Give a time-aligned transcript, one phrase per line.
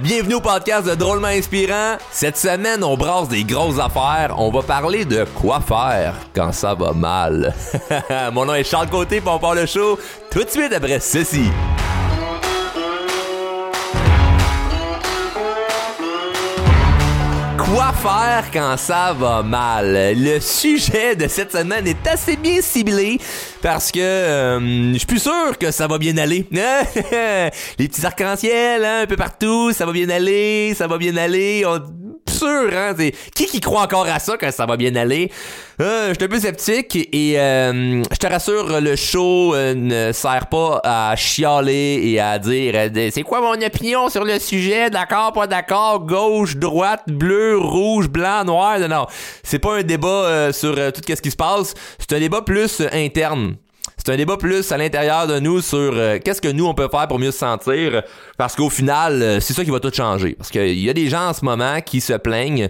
[0.00, 1.96] Bienvenue au podcast de Drôlement Inspirant.
[2.12, 4.34] Cette semaine, on brasse des grosses affaires.
[4.38, 7.52] On va parler de quoi faire quand ça va mal.
[8.32, 9.98] Mon nom est Charles Côté, pour on le show
[10.30, 11.50] tout de suite après ceci.
[17.78, 20.12] Quoi faire quand ça va mal?
[20.16, 23.20] Le sujet de cette semaine est assez bien ciblé
[23.62, 26.44] parce que euh, je suis plus sûr que ça va bien aller.
[26.50, 31.64] Les petits arcs-en-ciel hein, un peu partout, ça va bien aller, ça va bien aller.
[32.28, 32.94] Sûr, hein?
[33.34, 35.30] qui qui croit encore à ça quand ça va bien aller?
[35.80, 40.12] Euh, je suis un peu sceptique et euh, je te rassure, le show euh, ne
[40.12, 45.32] sert pas à chialer et à dire c'est quoi mon opinion sur le sujet, d'accord,
[45.32, 48.80] pas d'accord, gauche, droite, bleu, rouge, blanc, noir?
[48.80, 49.06] Non, non.
[49.42, 51.74] C'est pas un débat sur tout ce qui se passe.
[51.98, 53.56] C'est un débat plus interne.
[53.96, 55.92] C'est un débat plus à l'intérieur de nous sur
[56.24, 58.02] qu'est-ce que nous on peut faire pour mieux se sentir.
[58.36, 60.34] Parce qu'au final c'est ça qui va tout changer.
[60.34, 62.68] Parce qu'il y a des gens en ce moment qui se plaignent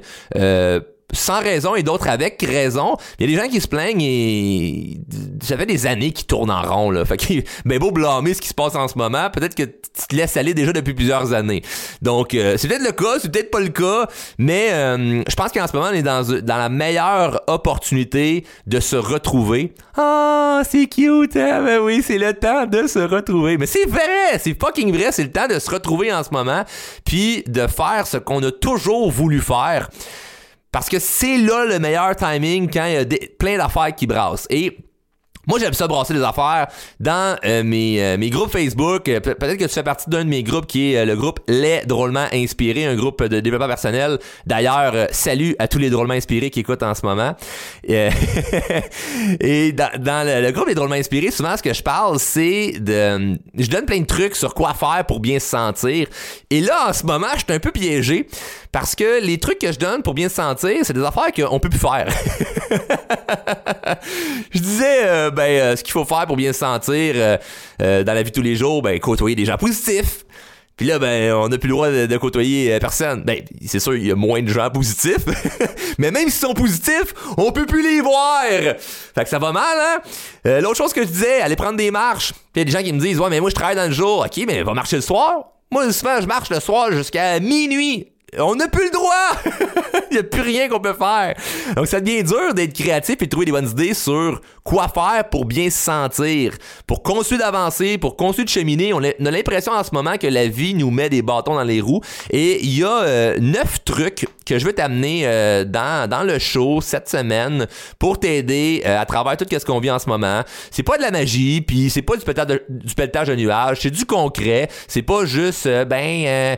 [1.12, 2.96] sans raison et d'autres avec raison.
[3.18, 5.00] Il y a des gens qui se plaignent et
[5.42, 7.04] ça fait des années qu'ils tournent en rond là.
[7.04, 10.06] Fait que ben beau blâmer ce qui se passe en ce moment, peut-être que tu
[10.08, 11.62] te laisses aller déjà depuis plusieurs années.
[12.02, 14.06] Donc euh, c'est peut-être le cas, c'est peut-être pas le cas,
[14.38, 18.96] mais euh, je pense qu'en ce moment on est dans la meilleure opportunité de se
[18.96, 19.72] retrouver.
[19.96, 21.62] Ah, c'est cute, hein?
[21.64, 23.56] Ben oui, c'est le temps de se retrouver.
[23.58, 26.64] Mais c'est vrai, c'est fucking vrai, c'est le temps de se retrouver en ce moment
[27.04, 29.88] puis de faire ce qu'on a toujours voulu faire.
[30.70, 33.04] Parce que c'est là le meilleur timing quand il y a
[33.38, 34.46] plein d'affaires qui brassent.
[34.50, 34.76] Et
[35.48, 36.66] moi, j'aime ça brasser des affaires
[37.00, 39.08] dans euh, mes, euh, mes groupes Facebook.
[39.08, 41.86] Euh, peut-être que tu fais partie d'un de mes groupes qui est le groupe Les
[41.86, 44.18] Drôlement Inspirés, un groupe de développement personnel.
[44.44, 47.34] D'ailleurs, salut à tous les Drôlement Inspirés qui écoutent en ce moment.
[47.88, 53.38] et dans, dans le, groupe Les Drôlement Inspirés, souvent, ce que je parle, c'est de...
[53.56, 56.08] Je donne plein de trucs sur quoi faire pour bien se sentir.
[56.50, 58.28] Et là, en ce moment, je suis un peu piégé
[58.70, 61.58] parce que les trucs que je donne pour bien se sentir, c'est des affaires qu'on
[61.58, 62.06] peut plus faire.
[64.50, 67.36] je disais ben, euh, ce qu'il faut faire pour bien se sentir euh,
[67.80, 70.24] euh, dans la vie de tous les jours, ben, côtoyer des gens positifs.
[70.76, 73.22] Puis là, ben, on n'a plus le droit de, côtoyer personne.
[73.24, 75.24] Ben, c'est sûr, il y a moins de gens positifs.
[75.98, 78.42] mais même s'ils sont positifs, on peut plus les voir.
[78.44, 80.60] Fait que ça va mal, hein?
[80.60, 82.32] L'autre chose que je disais, aller prendre des marches.
[82.32, 83.86] Puis il y a des gens qui me disent, ouais, mais moi, je travaille dans
[83.86, 84.24] le jour.
[84.24, 85.46] OK, mais va marcher le soir.
[85.70, 88.06] Moi, souvent, je marche le soir jusqu'à minuit
[88.36, 89.32] on n'a plus le droit!
[90.10, 91.34] Il n'y a plus rien qu'on peut faire.
[91.76, 95.28] Donc, ça devient dur d'être créatif et de trouver des bonnes idées sur quoi faire
[95.30, 96.52] pour bien se sentir,
[96.86, 98.92] pour continuer d'avancer, pour continuer de cheminer.
[98.92, 101.80] On a l'impression en ce moment que la vie nous met des bâtons dans les
[101.80, 102.00] roues.
[102.30, 106.38] Et il y a euh, neuf trucs que je veux t'amener euh, dans, dans le
[106.38, 107.66] show cette semaine
[107.98, 110.42] pour t'aider euh, à travers tout ce qu'on vit en ce moment.
[110.70, 113.90] C'est pas de la magie, puis c'est pas du pelletage de, du de nuages, c'est
[113.90, 114.68] du concret.
[114.86, 116.56] C'est pas juste, ben,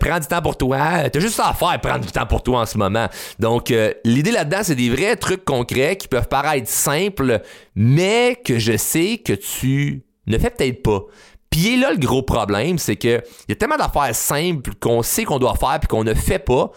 [0.00, 2.60] prends du temps pour toi T'as juste ça à faire, prendre du temps pour toi
[2.60, 3.08] en ce moment.
[3.38, 7.40] Donc, euh, l'idée là-dedans, c'est des vrais trucs concrets qui peuvent paraître simples,
[7.74, 11.02] mais que je sais que tu ne fais peut-être pas.
[11.50, 15.24] Puis là, le gros problème, c'est que il y a tellement d'affaires simples qu'on sait
[15.24, 16.72] qu'on doit faire puis qu'on ne fait pas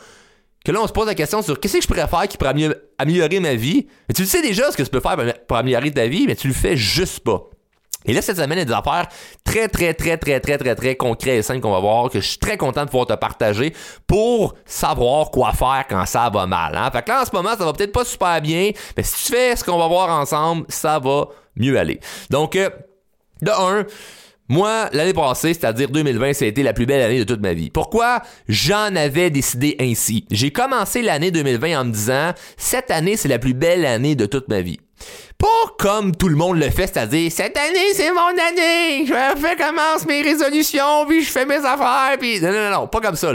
[0.66, 2.56] que là, on se pose la question sur qu'est-ce que je pourrais faire qui pourrait
[2.97, 3.88] améliorer ma vie.
[4.09, 5.16] Mais tu sais déjà ce que tu peux faire
[5.47, 7.50] pour améliorer ta vie, mais tu le fais juste pas.
[8.05, 9.07] Et là, cette semaine, il y a des affaires
[9.43, 12.27] très, très, très, très, très, très, très concrètes et simples qu'on va voir, que je
[12.27, 13.73] suis très content de pouvoir te partager
[14.07, 16.75] pour savoir quoi faire quand ça va mal.
[16.75, 16.89] Hein?
[16.91, 19.33] Fait que là, en ce moment, ça va peut-être pas super bien, mais si tu
[19.33, 21.99] fais ce qu'on va voir ensemble, ça va mieux aller.
[22.29, 22.69] Donc, euh,
[23.41, 23.85] de un,
[24.47, 27.53] moi, l'année passée, c'est-à-dire 2020, ça a été la plus belle année de toute ma
[27.53, 27.72] vie.
[27.72, 28.22] Pourquoi?
[28.47, 30.25] J'en avais décidé ainsi.
[30.29, 34.27] J'ai commencé l'année 2020 en me disant, cette année, c'est la plus belle année de
[34.27, 34.79] toute ma vie.
[35.38, 39.55] Pas comme tout le monde le fait, c'est-à-dire cette année c'est mon année, je fais
[39.55, 43.33] commence mes résolutions, puis je fais mes affaires, puis non non non, pas comme ça.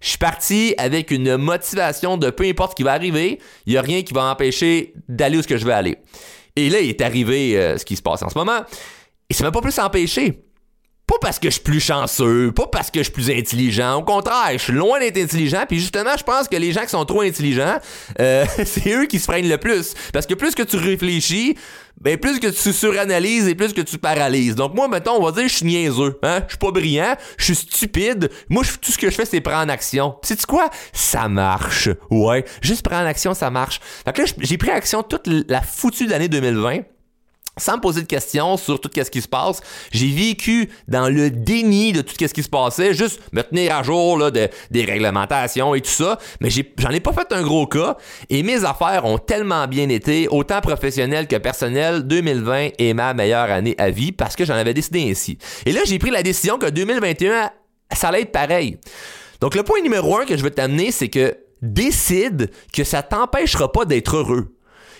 [0.00, 3.78] Je suis parti avec une motivation de peu importe ce qui va arriver, il y
[3.78, 5.98] a rien qui va m'empêcher d'aller où ce que je veux aller.
[6.56, 8.60] Et là, il est arrivé euh, ce qui se passe en ce moment.
[9.28, 10.45] Et ça m'a pas plus empêché.
[11.06, 13.94] Pas parce que je suis plus chanceux, pas parce que je suis plus intelligent.
[13.94, 15.64] Au contraire, je suis loin d'être intelligent.
[15.68, 17.78] Puis justement, je pense que les gens qui sont trop intelligents,
[18.20, 19.94] euh, c'est eux qui se freinent le plus.
[20.12, 21.56] Parce que plus que tu réfléchis,
[22.00, 24.56] ben plus que tu suranalyses et plus que tu paralyses.
[24.56, 26.18] Donc moi, mettons, on va dire je suis niaiseux.
[26.24, 26.40] Hein?
[26.46, 28.28] Je suis pas brillant, je suis stupide.
[28.48, 30.16] Moi, tout ce que je fais, c'est prendre action.
[30.22, 30.70] Sais-tu quoi?
[30.92, 31.88] Ça marche.
[32.10, 32.44] Ouais.
[32.62, 33.80] Juste prendre action, ça marche.
[34.04, 36.80] Fait que là, j'ai pris action toute la foutue d'année 2020
[37.58, 39.60] sans me poser de questions sur tout ce qui se passe.
[39.92, 43.82] J'ai vécu dans le déni de tout ce qui se passait, juste me tenir à
[43.82, 47.66] jour là, de, des réglementations et tout ça, mais j'en ai, pas fait un gros
[47.66, 47.96] cas
[48.30, 52.06] et mes affaires ont tellement bien été, autant professionnel que personnel.
[52.06, 55.38] 2020 est ma meilleure année à vie parce que j'en avais décidé ainsi.
[55.64, 57.50] Et là, j'ai pris la décision que 2021
[57.92, 58.78] ça allait être pareil.
[59.40, 63.70] Donc le point numéro un que je veux t'amener, c'est que décide que ça t'empêchera
[63.72, 64.52] pas d'être heureux.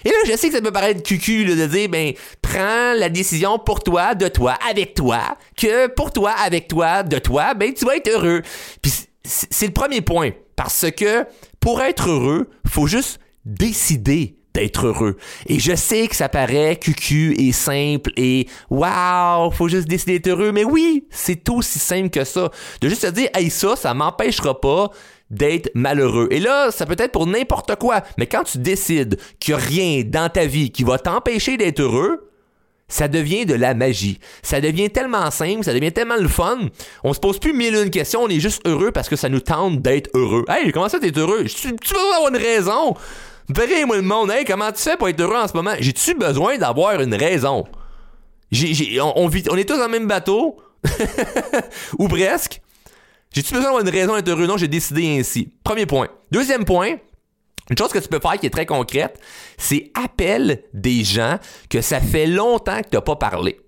[0.05, 2.13] Et là, je sais que ça peut paraître cucu de dire, ben,
[2.57, 7.19] prends la décision pour toi, de toi, avec toi, que pour toi, avec toi, de
[7.19, 8.43] toi, ben, tu vas être heureux.
[8.81, 8.93] Puis
[9.25, 10.31] c'est le premier point.
[10.55, 11.27] Parce que
[11.61, 15.19] pour être heureux, faut juste décider d'être heureux.
[15.47, 20.29] Et je sais que ça paraît cucu et simple et waouh, faut juste décider d'être
[20.29, 20.53] heureux.
[20.53, 22.51] Mais oui, c'est aussi simple que ça.
[22.81, 24.91] De juste se dire, hey, ça, ça m'empêchera pas
[25.29, 26.29] d'être malheureux.
[26.31, 29.65] Et là, ça peut être pour n'importe quoi, mais quand tu décides qu'il n'y a
[29.65, 32.31] rien dans ta vie qui va t'empêcher d'être heureux,
[32.89, 34.19] ça devient de la magie.
[34.43, 36.59] Ça devient tellement simple, ça devient tellement le fun.
[37.03, 39.41] On se pose plus mille une questions, on est juste heureux parce que ça nous
[39.41, 40.45] tente d'être heureux.
[40.49, 41.45] Hey, comment ça t'es heureux?
[41.45, 42.95] Tu, tu veux avoir une raison?
[43.49, 45.75] Verrez moi le monde, hey, comment tu fais pour être heureux en ce moment?
[45.79, 47.65] J'ai-tu besoin d'avoir une raison?
[49.17, 50.57] On, vit, on est tous dans le même bateau,
[51.99, 52.61] ou presque.
[53.33, 54.47] J'ai-tu besoin d'avoir une raison d'être heureux?
[54.47, 55.53] Non, j'ai décidé ainsi.
[55.63, 56.09] Premier point.
[56.31, 56.97] Deuxième point,
[57.71, 59.19] une chose que tu peux faire qui est très concrète,
[59.59, 63.59] c'est appelle des gens que ça fait longtemps que tu n'as pas parlé.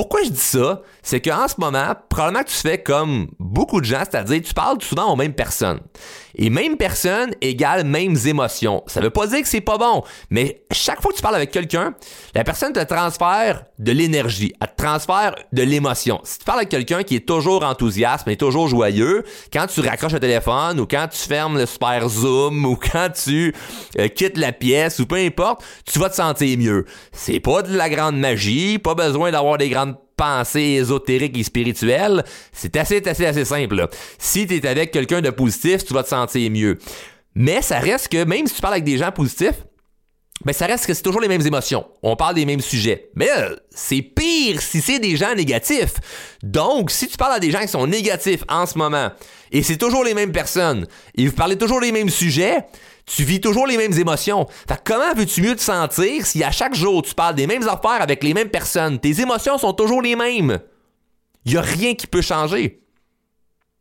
[0.00, 0.80] Pourquoi je dis ça?
[1.02, 4.80] C'est qu'en ce moment, probablement que tu fais comme beaucoup de gens, c'est-à-dire tu parles
[4.80, 5.80] souvent aux mêmes personnes.
[6.34, 8.82] Et même personne égale mêmes émotions.
[8.86, 11.50] Ça veut pas dire que c'est pas bon, mais chaque fois que tu parles avec
[11.50, 11.94] quelqu'un,
[12.34, 16.20] la personne te transfère de l'énergie, elle te transfère de l'émotion.
[16.24, 20.12] Si tu parles avec quelqu'un qui est toujours enthousiaste, mais toujours joyeux, quand tu raccroches
[20.12, 23.54] le téléphone ou quand tu fermes le super zoom ou quand tu
[23.98, 26.86] euh, quittes la pièce ou peu importe, tu vas te sentir mieux.
[27.12, 32.24] C'est pas de la grande magie, pas besoin d'avoir des grandes pensée ésotérique et spirituelle,
[32.52, 33.88] c'est assez, assez, assez simple.
[34.18, 36.78] Si tu es avec quelqu'un de positif, tu vas te sentir mieux.
[37.34, 39.64] Mais ça reste que même si tu parles avec des gens positifs,
[40.44, 41.86] ben ça reste que c'est toujours les mêmes émotions.
[42.02, 43.10] On parle des mêmes sujets.
[43.14, 43.28] Mais
[43.70, 45.94] c'est pire si c'est des gens négatifs.
[46.42, 49.10] Donc, si tu parles à des gens qui sont négatifs en ce moment,
[49.52, 52.64] et c'est toujours les mêmes personnes, et vous parlez toujours des mêmes sujets,
[53.06, 54.46] tu vis toujours les mêmes émotions.
[54.68, 58.00] Fait comment veux-tu mieux te sentir si à chaque jour tu parles des mêmes affaires
[58.00, 58.98] avec les mêmes personnes?
[58.98, 60.58] Tes émotions sont toujours les mêmes.
[61.44, 62.82] Il n'y a rien qui peut changer.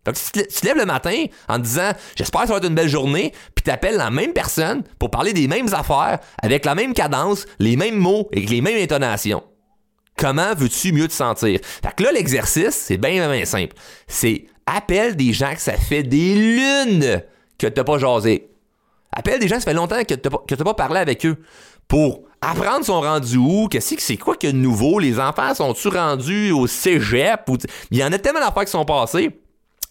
[0.06, 2.76] Fait si tu te lèves le matin en disant j'espère que ça va être une
[2.76, 6.76] belle journée, puis tu appelles la même personne pour parler des mêmes affaires, avec la
[6.76, 9.44] même cadence, les mêmes mots et les mêmes intonations.
[10.16, 11.60] Comment veux-tu mieux te sentir?
[11.64, 13.74] Fait que là, l'exercice, c'est bien, bien simple.
[14.08, 17.24] C'est appelle des gens que ça fait des lunes
[17.58, 18.49] que t'as pas jasé.
[19.16, 21.38] Appelle des gens, ça fait longtemps que tu n'as pas parlé avec eux
[21.88, 26.52] pour apprendre son rendu où, qu'est-ce que c'est quoi que nouveau, les enfants sont-tu rendus
[26.52, 27.50] au cégep
[27.92, 29.42] il y en a tellement d'affaires qui sont passées.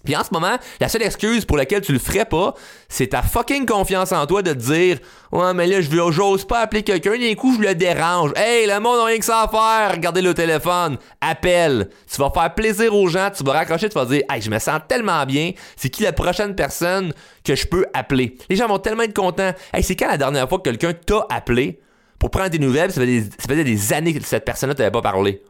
[0.04, 2.54] Puis en ce moment, la seule excuse pour laquelle tu le ferais pas,
[2.88, 4.98] c'est ta fucking confiance en toi de te dire
[5.32, 8.32] Ouais, mais là, je j'ose pas appeler quelqu'un, d'un coup, je le dérange.
[8.36, 11.90] Hey, le monde n'a rien que ça à faire, regardez le téléphone, appelle.
[12.10, 14.58] Tu vas faire plaisir aux gens, tu vas raccrocher, tu vas dire Hey, je me
[14.58, 17.12] sens tellement bien, c'est qui la prochaine personne
[17.44, 18.36] que je peux appeler?
[18.48, 19.52] Les gens vont tellement être contents.
[19.74, 21.80] Hey, c'est quand la dernière fois que quelqu'un t'a appelé
[22.20, 25.42] pour prendre des nouvelles, ça faisait des, des années que cette personne-là t'avait pas parlé.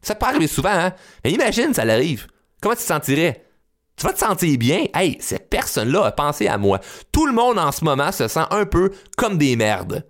[0.00, 0.92] Ça peut arriver souvent, hein?
[1.24, 2.26] Mais imagine, ça l'arrive.
[2.60, 3.44] Comment tu te sentirais?
[4.02, 4.86] Tu vas te sentir bien.
[4.96, 6.80] Hey, cette personne-là a pensé à moi.
[7.12, 10.04] Tout le monde en ce moment se sent un peu comme des merdes.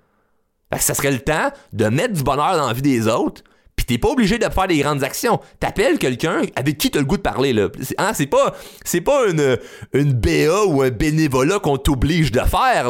[0.71, 3.43] Que ça serait le temps de mettre du bonheur dans la vie des autres.
[3.77, 5.41] Puis t'es pas obligé de faire des grandes actions.
[5.61, 7.69] T'appelles quelqu'un avec qui t'as le goût de parler là.
[7.99, 9.59] Hein, c'est pas c'est pas une
[9.93, 12.89] une BA ou un bénévolat qu'on t'oblige de faire.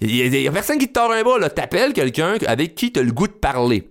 [0.00, 1.50] Il y, a personne qui te tord un bas.
[1.50, 3.88] T'appelles quelqu'un avec qui t'as le goût de parler.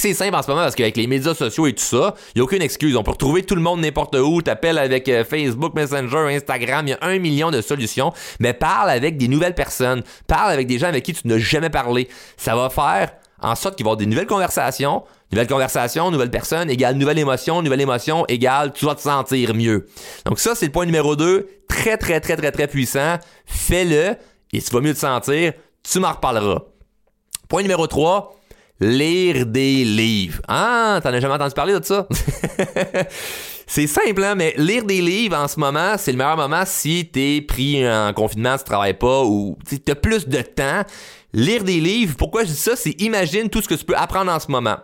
[0.00, 2.40] C'est simple en ce moment parce qu'avec les médias sociaux et tout ça, il n'y
[2.40, 2.96] a aucune excuse.
[2.96, 4.40] On peut retrouver tout le monde n'importe où.
[4.40, 6.86] T'appelles avec euh, Facebook, Messenger, Instagram.
[6.86, 8.10] Il y a un million de solutions.
[8.38, 10.02] Mais parle avec des nouvelles personnes.
[10.26, 12.08] Parle avec des gens avec qui tu n'as jamais parlé.
[12.38, 15.02] Ça va faire en sorte qu'il va y avoir des nouvelles conversations.
[15.32, 19.86] Nouvelle conversation, nouvelle personne égale nouvelle émotion, nouvelle émotion égale tu vas te sentir mieux.
[20.24, 21.46] Donc ça, c'est le point numéro 2.
[21.68, 23.18] Très, très, très, très, très puissant.
[23.44, 24.16] Fais-le
[24.54, 25.52] et tu vas mieux te sentir.
[25.82, 26.62] Tu m'en reparleras.
[27.50, 28.39] Point numéro 3
[28.80, 30.40] Lire des livres.
[30.48, 32.08] Ah, t'en as jamais entendu parler de ça?
[33.66, 37.06] c'est simple, hein, mais lire des livres en ce moment, c'est le meilleur moment si
[37.12, 40.82] t'es pris en confinement, tu travailles pas ou t'as plus de temps.
[41.34, 42.74] Lire des livres, pourquoi je dis ça?
[42.74, 44.78] C'est imagine tout ce que tu peux apprendre en ce moment.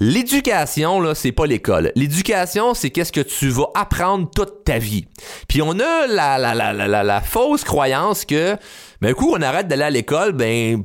[0.00, 1.90] L'éducation, là, c'est pas l'école.
[1.96, 5.06] L'éducation, c'est qu'est-ce que tu vas apprendre toute ta vie.
[5.48, 8.56] Puis on a la, la, la, la, la fausse croyance que,
[9.00, 10.84] ben, un coup, on arrête d'aller à l'école, ben,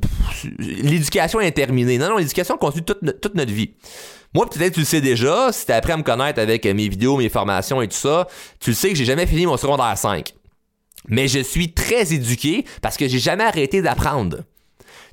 [0.58, 1.98] l'éducation est terminée.
[1.98, 3.74] Non, non, l'éducation continue toute, notre vie.
[4.34, 7.16] Moi, peut-être tu le sais déjà, si t'es appris à me connaître avec mes vidéos,
[7.16, 8.26] mes formations et tout ça,
[8.58, 10.34] tu le sais que j'ai jamais fini mon secondaire 5.
[11.08, 14.38] Mais je suis très éduqué parce que j'ai jamais arrêté d'apprendre.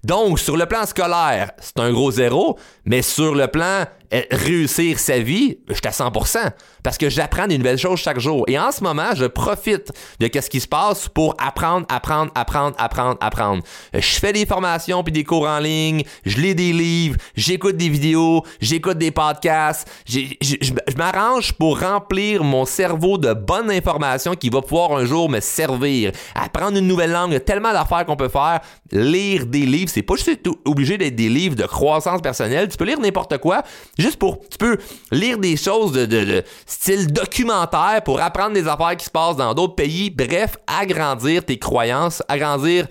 [0.04, 3.86] Donc, sur le plan scolaire, c'est un gros zéro, mais sur le plan
[4.32, 6.52] réussir sa vie, je suis à 100%.
[6.84, 8.44] Parce que j'apprends des nouvelles choses chaque jour.
[8.48, 12.76] Et en ce moment, je profite de ce qui se passe pour apprendre, apprendre, apprendre,
[12.80, 13.64] apprendre, apprendre.
[13.96, 17.78] Euh, je fais des formations puis des cours en ligne, je lis des livres, j'écoute
[17.78, 19.88] des vidéos, j'écoute des podcasts.
[20.08, 25.40] Je m'arrange pour remplir mon cerveau de bonnes informations qui va pouvoir un jour me
[25.40, 26.12] servir.
[26.36, 28.62] Apprendre une nouvelle langue, il y a tellement d'affaires qu'on peut faire.
[28.92, 32.68] Lire des livres, c'est pas juste obligé d'être des livres de croissance personnelle.
[32.68, 33.64] Tu peux lire n'importe quoi
[34.02, 34.78] Juste pour, tu peux
[35.12, 39.76] lire des choses de, style documentaire pour apprendre des affaires qui se passent dans d'autres
[39.76, 40.10] pays.
[40.10, 42.88] Bref, agrandir tes croyances, agrandir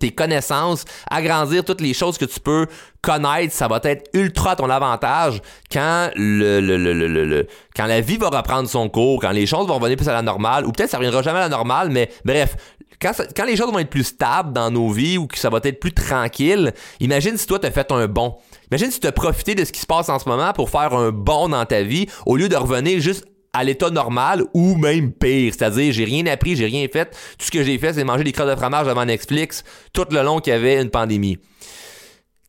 [0.00, 2.66] tes connaissances, agrandir toutes les choses que tu peux
[3.02, 7.46] connaître, ça va être ultra ton avantage quand le, le, le, le,
[7.76, 10.22] quand la vie va reprendre son cours, quand les choses vont revenir plus à la
[10.22, 12.56] normale, ou peut-être ça reviendra jamais à la normale, mais bref,
[13.00, 15.60] quand, quand les choses vont être plus stables dans nos vies ou que ça va
[15.62, 18.36] être plus tranquille, imagine si toi t'as fait un bon.
[18.72, 20.94] Imagine si tu as profité de ce qui se passe en ce moment pour faire
[20.94, 25.12] un bond dans ta vie au lieu de revenir juste à l'état normal ou même
[25.12, 25.52] pire.
[25.52, 27.10] C'est-à-dire, j'ai rien appris, j'ai rien fait.
[27.36, 29.62] Tout ce que j'ai fait, c'est manger des crottes de fromage devant Netflix
[29.92, 31.36] tout le long qu'il y avait une pandémie.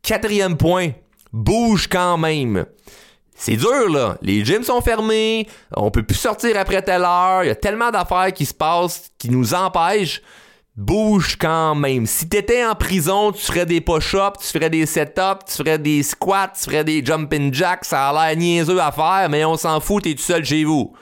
[0.01, 0.91] Quatrième point,
[1.33, 2.67] bouge quand même.
[3.35, 4.17] C'est dur, là.
[4.21, 7.91] Les gyms sont fermés, on peut plus sortir après telle heure, il y a tellement
[7.91, 10.21] d'affaires qui se passent qui nous empêchent
[10.75, 12.05] bouge quand même.
[12.05, 16.03] Si t'étais en prison, tu ferais des push-ups, tu ferais des set-ups, tu ferais des
[16.03, 19.79] squats, tu ferais des jumping jacks, ça a l'air niaiseux à faire, mais on s'en
[19.79, 20.93] fout, t'es tout seul chez vous.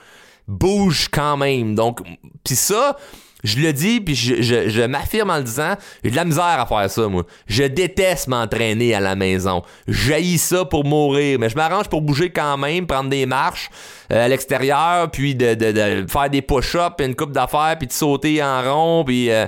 [0.46, 1.74] Bouge quand même.
[1.74, 2.00] Donc,
[2.44, 2.96] pis ça,
[3.42, 6.88] je le dis, puis je, m'affirme en le disant, j'ai de la misère à faire
[6.88, 7.24] ça, moi.
[7.46, 9.62] Je déteste m'entraîner à la maison.
[9.88, 13.68] J'haïs ça pour mourir, mais je m'arrange pour bouger quand même, prendre des marches
[14.12, 18.62] euh, à l'extérieur, puis de, faire des push-ups, une coupe d'affaires, puis de sauter en
[18.62, 19.46] rond, puis euh,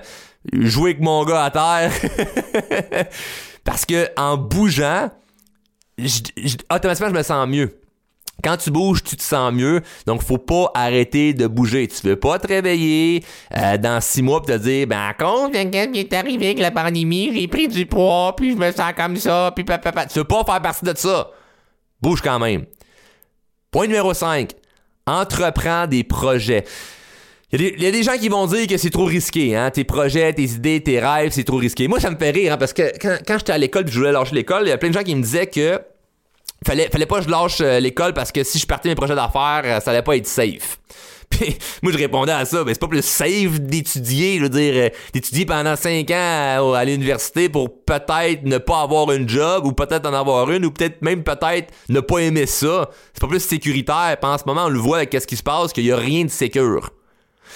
[0.53, 1.93] jouer avec mon gars à terre.
[3.65, 5.11] Parce que en bougeant,
[6.71, 7.84] automatiquement, je me sens mieux.
[8.45, 9.81] Quand tu bouges, tu te sens mieux.
[10.07, 11.89] Donc, faut pas arrêter de bouger.
[11.89, 13.25] Tu veux pas te réveiller
[13.57, 16.59] euh, dans six mois et te dire, ben, à cause de qui est arrivé avec
[16.59, 20.05] la pandémie, j'ai pris du poids, puis je me sens comme ça, puis papa.
[20.07, 21.31] Tu veux pas faire partie de ça.
[22.03, 22.67] Bouge quand même.
[23.71, 24.51] Point numéro 5.
[25.07, 26.65] Entreprends des projets.
[27.53, 29.71] Il y, a des gens qui vont dire que c'est trop risqué, hein.
[29.71, 31.87] Tes projets, tes idées, tes rêves, c'est trop risqué.
[31.87, 34.35] Moi, ça me fait rire, hein, parce que quand, j'étais à l'école, je voulais lâcher
[34.35, 35.81] l'école, il y a plein de gens qui me disaient que
[36.67, 39.15] fallait, fallait pas que je lâche euh, l'école parce que si je partais mes projets
[39.15, 40.79] d'affaires, euh, ça allait pas être safe.
[41.31, 44.75] Puis moi je répondais à ça, mais c'est pas plus safe d'étudier, je veux dire,
[44.77, 49.73] euh, d'étudier pendant 5 ans à, l'université pour peut-être ne pas avoir une job ou
[49.73, 52.91] peut-être en avoir une ou peut-être même peut-être ne pas aimer ça.
[53.13, 54.17] C'est pas plus sécuritaire.
[54.21, 55.97] Puis en ce moment, on le voit avec ce qui se passe, qu'il y a
[55.97, 56.91] rien de sécure.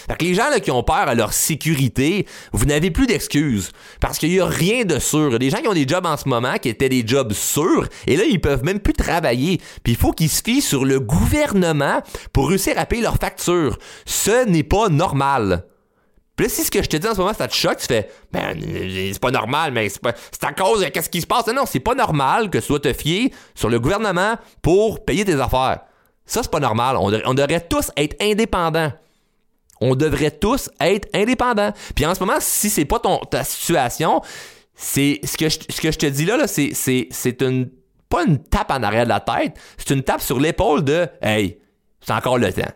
[0.06, 3.72] Fait que les gens là, qui ont peur à leur sécurité, vous n'avez plus d'excuses.
[4.00, 5.38] Parce qu'il n'y a rien de sûr.
[5.38, 8.16] Des gens qui ont des jobs en ce moment qui étaient des jobs sûrs, et
[8.16, 9.60] là, ils peuvent même plus travailler.
[9.82, 12.02] Puis il faut qu'ils se fient sur le gouvernement
[12.32, 13.78] pour réussir à payer leurs factures.
[14.06, 15.64] Ce n'est pas normal.
[16.38, 17.86] Puis là, si ce que je te dis en ce moment, ça te choque, tu
[17.86, 21.48] fais, ben, c'est pas normal, mais c'est, à cause de qu'est-ce qui se passe.
[21.48, 25.34] Non, c'est pas normal que tu sois te fier sur le gouvernement pour payer tes
[25.40, 25.80] affaires.
[26.24, 26.96] Ça, c'est pas normal.
[26.96, 28.92] on devrait tous être indépendants.
[29.80, 31.72] On devrait tous être indépendants.
[31.94, 34.20] Puis en ce moment, si c'est pas ton, ta situation,
[34.74, 37.70] c'est ce que je, ce que je te dis là, là c'est, c'est, c'est une
[38.08, 41.58] pas une tape en arrière de la tête, c'est une tape sur l'épaule de Hey,
[42.00, 42.72] c'est encore le temps.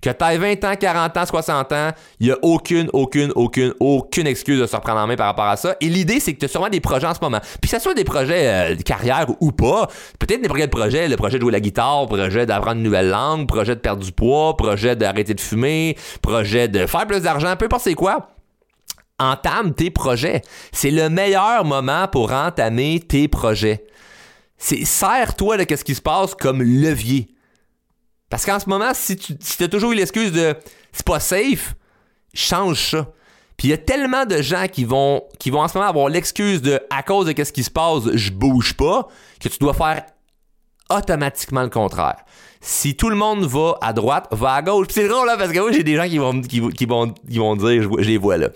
[0.00, 1.90] Que t'aies 20 ans, 40 ans, 60 ans,
[2.20, 5.46] il y a aucune, aucune, aucune, aucune excuse de se reprendre en main par rapport
[5.46, 5.76] à ça.
[5.80, 7.40] Et l'idée, c'est que tu as sûrement des projets en ce moment.
[7.60, 9.88] Puis que ce soit des projets euh, de carrière ou pas,
[10.18, 13.10] peut-être des projets de projet, le projet de jouer la guitare, projet d'apprendre une nouvelle
[13.10, 17.54] langue, projet de perdre du poids, projet d'arrêter de fumer, projet de faire plus d'argent,
[17.56, 18.30] peu importe c'est quoi
[19.18, 20.42] entame tes projets.
[20.72, 23.84] C'est le meilleur moment pour entamer tes projets.
[24.56, 27.28] C'est sers-toi de ce qui se passe comme levier.
[28.30, 30.54] Parce qu'en ce moment, si tu as toujours eu l'excuse de
[30.92, 31.74] c'est pas safe,
[32.34, 33.08] change ça.
[33.56, 36.08] Puis il y a tellement de gens qui vont, qui vont en ce moment avoir
[36.08, 39.08] l'excuse de à cause de ce qui se passe, je bouge pas,
[39.40, 40.04] que tu dois faire
[40.90, 42.24] automatiquement le contraire
[42.60, 44.88] si tout le monde va à droite, va à gauche.
[44.90, 47.56] c'est drôle là parce que moi j'ai des gens qui vont qui, vont qui vont
[47.56, 48.48] dire je, les vois là.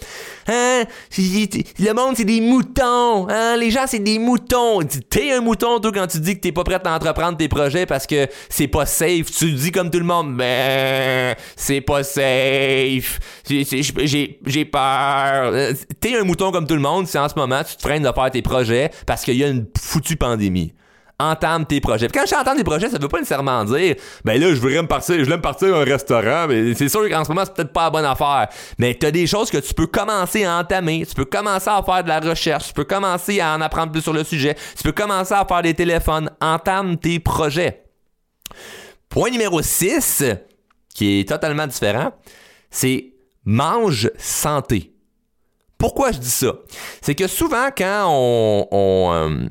[0.48, 0.84] Hein,
[1.18, 4.80] le monde c'est des moutons, hein, les gens c'est des moutons.
[5.08, 7.86] T'es un mouton toi quand tu dis que t'es pas prêt à entreprendre tes projets
[7.86, 9.30] parce que c'est pas safe.
[9.30, 13.20] Tu dis comme tout le monde, ben c'est pas safe.
[13.48, 15.52] J'ai j'ai peur.
[16.00, 18.12] T'es un mouton comme tout le monde si en ce moment tu te freines de
[18.12, 20.72] faire tes projets parce qu'il y a une foutue pandémie
[21.30, 22.08] entame tes projets.
[22.08, 24.88] quand je entame tes projets, ça veut pas nécessairement dire, ben là, je voudrais me
[24.88, 27.54] partir, je voulais me partir à un restaurant, mais c'est sûr qu'en ce moment, c'est
[27.54, 28.48] peut-être pas la bonne affaire.
[28.78, 31.82] Mais tu as des choses que tu peux commencer à entamer, tu peux commencer à
[31.82, 34.82] faire de la recherche, tu peux commencer à en apprendre plus sur le sujet, tu
[34.82, 37.84] peux commencer à faire des téléphones, entame tes projets.
[39.08, 40.24] Point numéro 6,
[40.94, 42.12] qui est totalement différent,
[42.70, 43.12] c'est
[43.44, 44.92] mange santé.
[45.82, 46.54] Pourquoi je dis ça?
[47.00, 49.46] C'est que souvent, quand on, on, euh,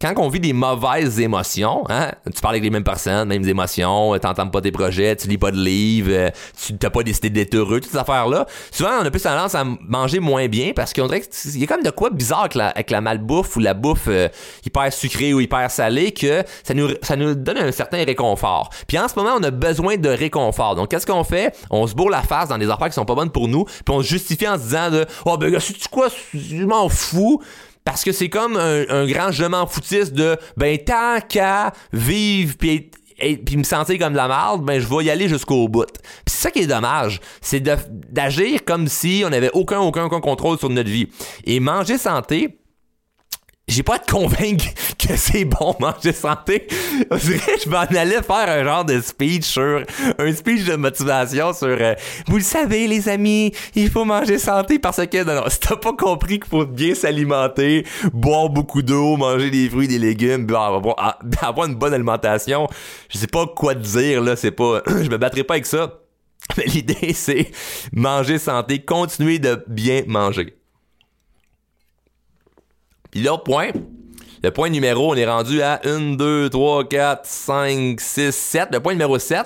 [0.00, 4.14] quand on vit des mauvaises émotions, hein, tu parles avec les mêmes personnes, mêmes émotions,
[4.14, 6.30] euh, t'entends pas tes projets, tu lis pas de livres, euh,
[6.64, 8.46] tu t'as pas décidé d'être heureux, toutes ces affaires-là.
[8.70, 11.66] Souvent, on a plus tendance à manger moins bien parce qu'on dirait qu'il y a
[11.66, 14.28] comme de quoi bizarre avec la, malbouffe ou la bouffe euh,
[14.64, 18.70] hyper sucrée ou hyper salée que ça nous, ça nous donne un certain réconfort.
[18.86, 20.74] Puis en ce moment, on a besoin de réconfort.
[20.76, 21.56] Donc, qu'est-ce qu'on fait?
[21.70, 23.94] On se bourre la face dans des affaires qui sont pas bonnes pour nous, puis
[23.94, 27.42] on se justifie en se disant de, oh ben, tu quoi, je m'en fous
[27.88, 32.90] parce que c'est comme un, grand je m'en foutiste de ben tant qu'à vivre puis
[33.18, 35.86] puis me sentir comme de la merde, ben je vais y aller jusqu'au bout.
[35.86, 40.58] Puis c'est ça qui est dommage, c'est d'agir comme si on n'avait aucun aucun contrôle
[40.58, 41.08] sur notre vie.
[41.44, 42.58] Et manger santé,
[43.68, 44.64] j'ai pas à te convaincre
[44.98, 46.66] que c'est bon manger santé.
[47.10, 49.82] je m'en allais faire un genre de speech sur
[50.18, 51.94] un speech de motivation sur euh,
[52.26, 55.76] vous le savez les amis, il faut manger santé parce que non, non si t'as
[55.76, 60.96] pas compris qu'il faut bien s'alimenter, boire beaucoup d'eau, manger des fruits, des légumes, avoir,
[61.42, 62.66] avoir une bonne alimentation,
[63.10, 66.00] je sais pas quoi te dire là, c'est pas je me battrai pas avec ça.
[66.56, 67.50] Mais l'idée c'est
[67.92, 70.58] manger santé, continuer de bien manger.
[73.18, 73.70] Puis l'autre point,
[74.44, 78.68] le point numéro, on est rendu à 1, 2, 3, 4, 5, 6, 7.
[78.70, 79.44] Le point numéro 7,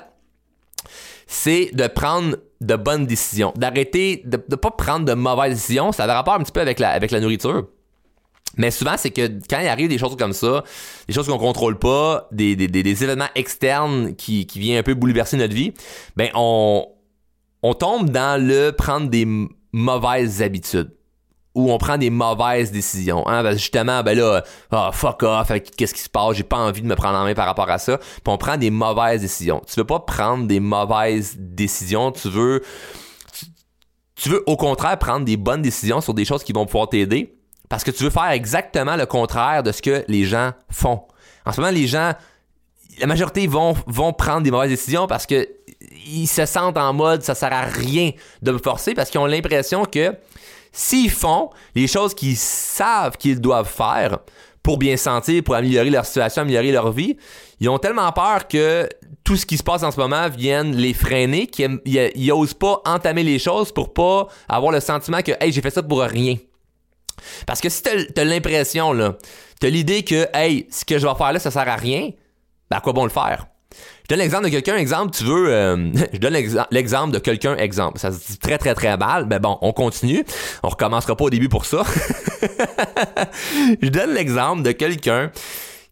[1.25, 3.51] c'est de prendre de bonnes décisions.
[3.55, 5.91] D'arrêter de ne pas prendre de mauvaises décisions.
[5.91, 7.65] Ça a rapport un petit peu avec la, avec la nourriture.
[8.57, 10.63] Mais souvent, c'est que quand il arrive des choses comme ça,
[11.07, 14.93] des choses qu'on contrôle pas, des, des, des, événements externes qui, qui viennent un peu
[14.93, 15.73] bouleverser notre vie,
[16.15, 16.85] ben on,
[17.63, 19.25] on tombe dans le prendre des
[19.71, 20.91] mauvaises habitudes
[21.55, 23.27] où on prend des mauvaises décisions.
[23.27, 23.51] Hein?
[23.51, 26.95] justement, ben là, oh, fuck off, qu'est-ce qui se passe, j'ai pas envie de me
[26.95, 27.97] prendre en main par rapport à ça.
[27.97, 29.61] Puis on prend des mauvaises décisions.
[29.67, 32.63] Tu veux pas prendre des mauvaises décisions, tu veux.
[34.15, 37.35] Tu, veux au contraire prendre des bonnes décisions sur des choses qui vont pouvoir t'aider.
[37.69, 41.03] Parce que tu veux faire exactement le contraire de ce que les gens font.
[41.45, 42.13] En ce moment, les gens,
[42.99, 45.47] la majorité vont, vont prendre des mauvaises décisions parce que
[46.05, 48.11] ils se sentent en mode ça sert à rien
[48.41, 50.15] de me forcer parce qu'ils ont l'impression que
[50.73, 54.19] s'ils font les choses qu'ils savent qu'ils doivent faire
[54.63, 57.17] pour bien sentir, pour améliorer leur situation, améliorer leur vie,
[57.59, 58.89] ils ont tellement peur que
[59.23, 61.79] tout ce qui se passe en ce moment vienne les freiner, qu'ils
[62.15, 65.83] n'osent pas entamer les choses pour pas avoir le sentiment que hey, j'ai fait ça
[65.83, 66.37] pour rien.
[67.45, 69.15] Parce que si tu as, l'impression, là,
[69.61, 72.09] as l'idée que hey, ce que je vais faire là, ça sert à rien,
[72.69, 73.47] ben à quoi bon le faire?
[74.03, 75.49] Je donne l'exemple de quelqu'un, exemple, tu veux...
[75.49, 76.33] Euh, je donne
[76.71, 77.99] l'exemple de quelqu'un, exemple.
[77.99, 79.25] Ça se dit très, très, très mal.
[79.29, 80.25] Mais bon, on continue.
[80.61, 81.83] On recommencera pas au début pour ça.
[83.81, 85.31] je donne l'exemple de quelqu'un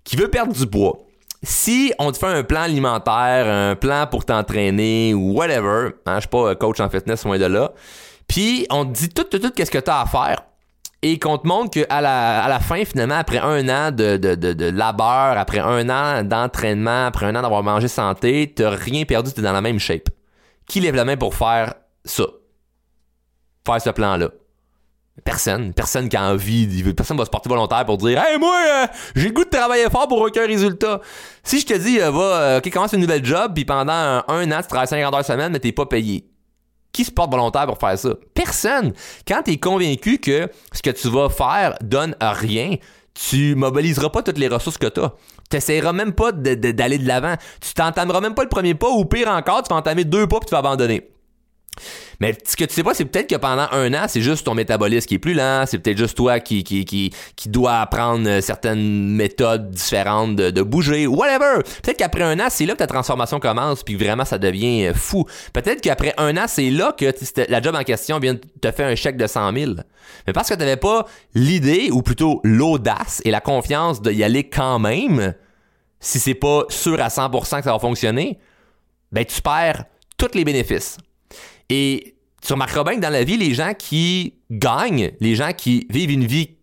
[0.03, 0.97] qui veut perdre du poids.
[1.43, 6.21] Si on te fait un plan alimentaire, un plan pour t'entraîner ou whatever, hein, je
[6.21, 7.73] suis pas coach en fitness loin de là,
[8.27, 10.43] puis on te dit tout, tout, tout, qu'est-ce que tu as à faire,
[11.03, 14.35] et qu'on te montre qu'à la, à la fin, finalement, après un an de, de,
[14.35, 19.33] de, labeur, après un an d'entraînement, après un an d'avoir mangé santé, t'as rien perdu,
[19.33, 20.09] t'es dans la même shape.
[20.67, 21.73] Qui lève la main pour faire
[22.05, 22.25] ça?
[23.65, 24.29] Faire ce plan-là?
[25.23, 25.73] Personne.
[25.73, 26.93] Personne qui a envie.
[26.93, 29.89] Personne va se porter volontaire pour dire Hey, moi, euh, j'ai le goût de travailler
[29.89, 31.01] fort pour aucun résultat.
[31.43, 34.23] Si je te dis, euh, va, euh, ok, commence une nouvelle job, puis pendant un,
[34.27, 36.30] un, an, tu travailles 50 heures semaine, mais t'es pas payé.
[36.91, 38.09] Qui se porte volontaire pour faire ça?
[38.33, 38.93] Personne.
[39.27, 42.75] Quand tu es convaincu que ce que tu vas faire donne rien,
[43.13, 45.13] tu mobiliseras pas toutes les ressources que tu as.
[45.49, 47.35] Tu n'essaieras même pas d'aller de l'avant.
[47.59, 50.39] Tu t'entameras même pas le premier pas, ou pire encore, tu vas entamer deux pas
[50.39, 51.09] puis tu vas abandonner.
[52.19, 54.53] Mais ce que tu sais pas, c'est peut-être que pendant un an, c'est juste ton
[54.53, 58.27] métabolisme qui est plus lent, c'est peut-être juste toi qui, qui, qui, qui doit apprendre
[58.27, 61.63] euh, certaines méthodes différentes de, de bouger, whatever.
[61.81, 64.93] Peut-être qu'après un an, c'est là que ta transformation commence, puis vraiment ça devient euh,
[64.93, 65.25] fou.
[65.53, 67.11] Peut-être qu'après un an, c'est là que
[67.49, 69.71] la job en question vient te faire un chèque de 100 000.
[70.27, 74.43] Mais parce que tu n'avais pas l'idée, ou plutôt l'audace et la confiance d'y aller
[74.43, 75.33] quand même,
[75.99, 78.37] si c'est pas sûr à 100% que ça va fonctionner,
[79.11, 79.85] ben tu perds
[80.17, 80.97] tous les bénéfices.
[81.71, 85.87] Et tu remarqueras bien que dans la vie, les gens qui gagnent, les gens qui
[85.89, 86.57] vivent une vie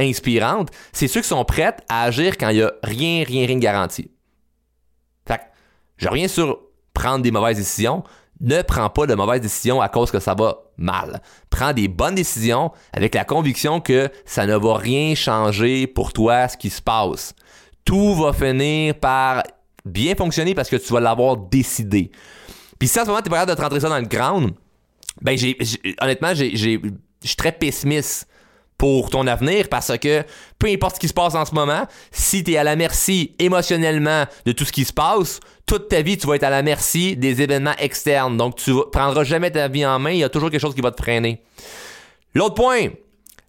[0.00, 3.56] inspirante, c'est ceux qui sont prêts à agir quand il n'y a rien, rien, rien
[3.56, 4.10] de garanti.
[5.28, 5.42] Fait que,
[5.98, 6.58] je reviens sur
[6.94, 8.02] prendre des mauvaises décisions.
[8.40, 11.22] Ne prends pas de mauvaises décisions à cause que ça va mal.
[11.48, 16.48] Prends des bonnes décisions avec la conviction que ça ne va rien changer pour toi
[16.48, 17.36] ce qui se passe.
[17.84, 19.44] Tout va finir par
[19.84, 22.10] bien fonctionner parce que tu vas l'avoir décidé.
[22.80, 24.52] Puis si à ce moment, t'es pas capable de te rentrer ça dans le ground,
[25.20, 25.56] ben, j'ai,
[26.00, 26.80] honnêtement, j'ai, je
[27.22, 28.26] suis très pessimiste
[28.78, 30.24] pour ton avenir parce que
[30.58, 33.34] peu importe ce qui se passe en ce moment, si tu es à la merci
[33.38, 36.62] émotionnellement de tout ce qui se passe, toute ta vie, tu vas être à la
[36.62, 38.38] merci des événements externes.
[38.38, 40.80] Donc, tu prendras jamais ta vie en main, il y a toujours quelque chose qui
[40.80, 41.42] va te freiner.
[42.34, 42.88] L'autre point,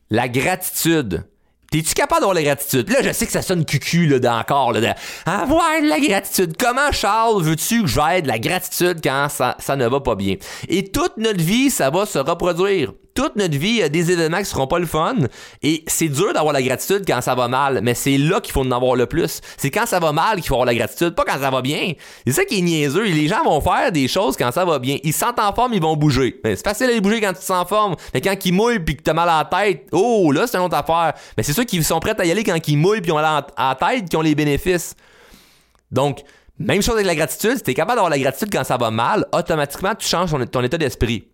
[0.10, 1.24] la gratitude.
[1.72, 2.90] T'es-tu capable d'avoir la gratitude?
[2.90, 4.88] Là, je sais que ça sonne cucu, là, d'encore, là, de
[5.26, 6.58] avoir de la gratitude.
[6.60, 10.36] Comment, Charles, veux-tu que j'aide de la gratitude quand ça, ça ne va pas bien?
[10.68, 14.12] Et toute notre vie, ça va se reproduire toute notre vie, il y a des
[14.12, 15.16] événements qui seront pas le fun.
[15.62, 18.62] Et c'est dur d'avoir la gratitude quand ça va mal, mais c'est là qu'il faut
[18.62, 19.42] en avoir le plus.
[19.58, 21.94] C'est quand ça va mal qu'il faut avoir la gratitude, pas quand ça va bien.
[22.26, 23.04] C'est ça qui est niaiseux.
[23.04, 24.98] Les gens vont faire des choses quand ça va bien.
[25.04, 26.40] Ils se sentent en forme, ils vont bouger.
[26.44, 27.96] C'est facile à bouger quand tu te sens en forme.
[28.14, 30.64] Mais quand ils mouillent puis que t'as mal à la tête, oh, là, c'est une
[30.64, 31.14] autre affaire.
[31.38, 33.46] Mais c'est ceux qui sont prêts à y aller quand ils mouillent puis ont mal
[33.56, 34.96] à la tête qui ont les bénéfices.
[35.92, 36.22] Donc,
[36.58, 39.26] même chose avec la gratitude, si t'es capable d'avoir la gratitude quand ça va mal,
[39.34, 41.31] automatiquement, tu changes ton état d'esprit.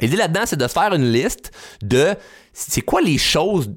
[0.00, 2.14] L'idée là-dedans, c'est de se faire une liste de
[2.52, 3.70] c'est quoi les choses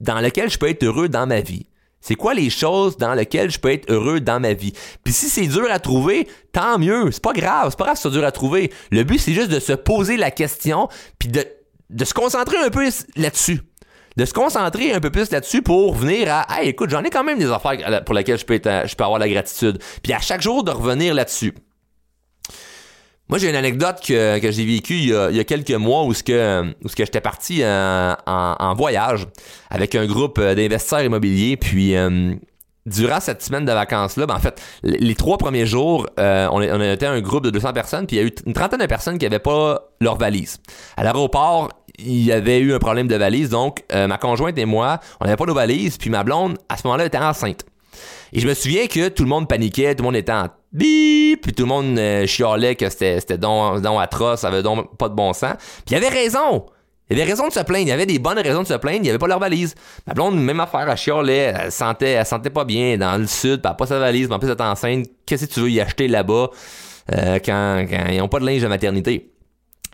[0.00, 1.66] dans lesquelles je peux être heureux dans ma vie?
[2.00, 4.74] C'est quoi les choses dans lesquelles je peux être heureux dans ma vie?
[5.02, 7.10] Puis si c'est dur à trouver, tant mieux.
[7.10, 7.68] C'est pas grave.
[7.70, 8.70] C'est pas grave si c'est dur à trouver.
[8.90, 11.46] Le but, c'est juste de se poser la question puis de,
[11.88, 13.62] de se concentrer un peu là-dessus.
[14.18, 17.24] De se concentrer un peu plus là-dessus pour venir à Hey, écoute, j'en ai quand
[17.24, 19.78] même des affaires pour lesquelles je peux, être, je peux avoir la gratitude.
[20.02, 21.54] Puis à chaque jour de revenir là-dessus.
[23.30, 26.12] Moi, j'ai une anecdote que, que j'ai vécue il, il y, a, quelques mois où
[26.12, 29.26] que, où que j'étais parti euh, en, en, voyage
[29.70, 31.56] avec un groupe euh, d'investisseurs immobiliers.
[31.56, 32.34] Puis, euh,
[32.84, 37.06] durant cette semaine de vacances-là, ben en fait, les, trois premiers jours, on, on était
[37.06, 39.24] un groupe de 200 personnes, puis il y a eu une trentaine de personnes qui
[39.24, 40.60] n'avaient pas leur valise.
[40.98, 45.00] À l'aéroport, il y avait eu un problème de valise, donc ma conjointe et moi,
[45.20, 47.64] on n'avait pas nos valises, puis ma blonde, à ce moment-là, était enceinte.
[48.34, 51.42] Et je me souviens que tout le monde paniquait, tout le monde était en bip,
[51.42, 55.08] puis tout le monde euh, chialait que c'était, c'était don, atroce, ça avait donc pas
[55.08, 55.54] de bon sens.
[55.86, 56.66] Puis il avait raison.
[57.10, 57.82] Il avait raison de se plaindre.
[57.82, 58.98] Il y avait des bonnes raisons de se plaindre.
[58.98, 59.74] Il n'y avait pas leur valise.
[60.06, 61.54] Ma blonde, même affaire, elle chialait.
[61.54, 63.60] Elle sentait, elle sentait pas bien dans le sud.
[63.60, 64.28] Puis elle pas sa valise.
[64.28, 65.06] Mais en plus, elle est enceinte.
[65.26, 66.48] Qu'est-ce que tu veux y acheter là-bas
[67.14, 69.32] euh, quand, ils n'ont pas de linge de maternité?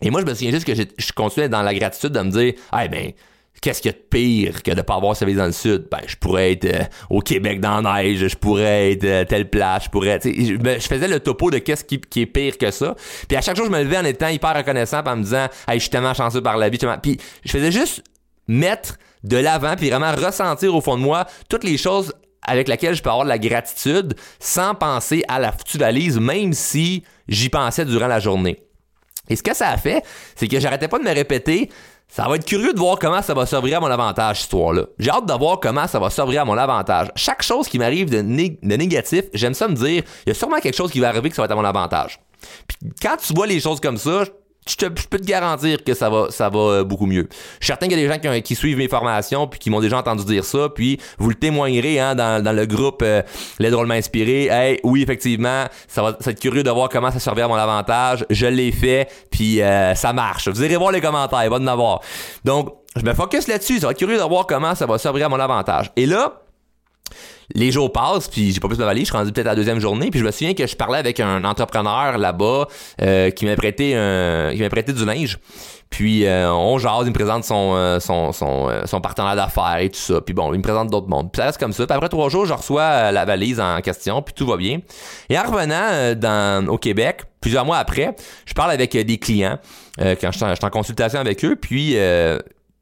[0.02, 2.54] Et moi, je me souviens juste que je, continuais dans la gratitude de me dire,
[2.70, 3.10] ah ben,
[3.60, 5.86] Qu'est-ce qu'il y a de pire que de pas avoir vie dans le sud?
[5.90, 9.50] Ben, je pourrais être euh, au Québec dans la neige, je pourrais être euh, telle
[9.50, 12.96] place, je pourrais, je, je, faisais le topo de qu'est-ce qui, est pire que ça.
[13.28, 15.74] Puis à chaque jour, je me levais en étant hyper reconnaissant, en me disant, hey,
[15.74, 16.78] je suis tellement chanceux par la vie.
[17.02, 18.02] Puis je faisais juste
[18.48, 22.94] mettre de l'avant, puis vraiment ressentir au fond de moi toutes les choses avec lesquelles
[22.94, 25.78] je peux avoir de la gratitude sans penser à la foutue
[26.18, 28.62] même si j'y pensais durant la journée.
[29.28, 30.02] Et ce que ça a fait,
[30.34, 31.70] c'est que j'arrêtais pas de me répéter
[32.10, 34.82] ça va être curieux de voir comment ça va servir à mon avantage, cette histoire-là.
[34.98, 37.08] J'ai hâte de voir comment ça va servir à mon avantage.
[37.14, 40.76] Chaque chose qui m'arrive de, négatif, j'aime ça me dire, il y a sûrement quelque
[40.76, 42.18] chose qui va arriver que ça va être à mon avantage.
[42.66, 44.24] Puis quand tu vois les choses comme ça,
[44.78, 47.28] je, peux te garantir que ça va, ça va euh, beaucoup mieux.
[47.61, 49.80] Je suis certain qu'il y a des gens qui, suivent mes formations puis qui m'ont
[49.80, 53.22] déjà entendu dire ça, puis vous le témoignerez hein, dans, le groupe euh,
[53.59, 54.46] Les Drôlement Inspirés.
[54.46, 57.54] Hey, oui, effectivement, ça va, ça être curieux de voir comment ça servir à mon
[57.54, 58.24] avantage.
[58.30, 60.48] Je l'ai fait, puis euh, ça marche.
[60.48, 62.00] Vous irez voir les commentaires, il va en avoir.
[62.44, 63.80] Donc, je me focus là-dessus.
[63.80, 65.90] Ça va être curieux de voir comment ça va servir à mon avantage.
[65.96, 66.42] Et là,
[67.54, 69.56] les jours passent, puis j'ai pas plus de valise, je suis rendu peut-être à la
[69.56, 72.68] deuxième journée, puis je me souviens que je parlais avec un entrepreneur là-bas
[73.02, 75.38] euh, qui m'a prêté du linge.
[75.88, 79.98] Puis euh, on jase, il me présente son euh, son, son, partenaire d'affaires et tout
[79.98, 80.20] ça.
[80.20, 81.32] Puis bon, il me présente d'autres mondes.
[81.32, 81.84] Puis ça reste comme ça.
[81.84, 84.78] Puis après trois jours, je reçois la valise en question, puis tout va bien.
[85.28, 88.14] Et en revenant au Québec, plusieurs mois après,
[88.46, 89.58] je parle avec des clients
[89.98, 91.56] quand je en consultation avec eux.
[91.56, 91.96] Puis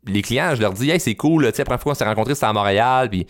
[0.06, 2.04] les clients, je leur dis, hey, c'est cool, tu sais, la première fois qu'on s'est
[2.04, 3.08] rencontrés, c'était à Montréal.
[3.08, 3.26] Puis